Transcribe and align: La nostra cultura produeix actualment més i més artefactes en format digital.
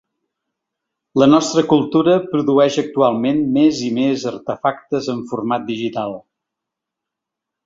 La 1.21 1.25
nostra 1.33 1.63
cultura 1.73 2.15
produeix 2.31 2.77
actualment 2.83 3.43
més 3.59 3.83
i 3.89 3.91
més 3.99 4.25
artefactes 4.33 5.11
en 5.15 5.21
format 5.35 5.69
digital. 5.69 6.19